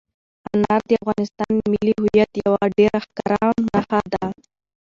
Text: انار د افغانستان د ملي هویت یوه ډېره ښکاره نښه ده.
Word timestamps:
انار 0.53 0.81
د 0.89 0.91
افغانستان 1.01 1.51
د 1.57 1.61
ملي 1.73 1.93
هویت 1.99 2.31
یوه 2.43 2.63
ډېره 2.77 2.99
ښکاره 3.05 3.47
نښه 3.71 4.01
ده. 4.13 4.25